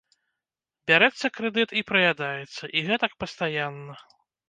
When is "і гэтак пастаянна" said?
2.77-3.93